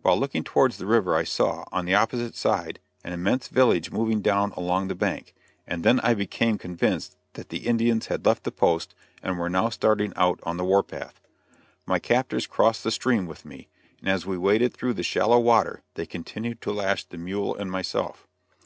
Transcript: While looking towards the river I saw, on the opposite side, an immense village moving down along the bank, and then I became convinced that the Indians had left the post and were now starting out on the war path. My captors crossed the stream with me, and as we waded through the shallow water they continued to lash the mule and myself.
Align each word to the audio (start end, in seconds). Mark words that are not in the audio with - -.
While 0.00 0.18
looking 0.18 0.42
towards 0.42 0.78
the 0.78 0.86
river 0.86 1.14
I 1.14 1.24
saw, 1.24 1.66
on 1.70 1.84
the 1.84 1.94
opposite 1.94 2.34
side, 2.34 2.80
an 3.04 3.12
immense 3.12 3.48
village 3.48 3.90
moving 3.92 4.22
down 4.22 4.52
along 4.52 4.88
the 4.88 4.94
bank, 4.94 5.34
and 5.66 5.84
then 5.84 6.00
I 6.00 6.14
became 6.14 6.56
convinced 6.56 7.14
that 7.34 7.50
the 7.50 7.66
Indians 7.68 8.06
had 8.06 8.24
left 8.24 8.44
the 8.44 8.50
post 8.50 8.94
and 9.22 9.38
were 9.38 9.50
now 9.50 9.68
starting 9.68 10.14
out 10.16 10.40
on 10.44 10.56
the 10.56 10.64
war 10.64 10.82
path. 10.82 11.20
My 11.84 11.98
captors 11.98 12.46
crossed 12.46 12.84
the 12.84 12.90
stream 12.90 13.26
with 13.26 13.44
me, 13.44 13.68
and 14.00 14.08
as 14.08 14.24
we 14.24 14.38
waded 14.38 14.72
through 14.72 14.94
the 14.94 15.02
shallow 15.02 15.38
water 15.38 15.82
they 15.92 16.06
continued 16.06 16.62
to 16.62 16.72
lash 16.72 17.04
the 17.04 17.18
mule 17.18 17.54
and 17.54 17.70
myself. 17.70 18.26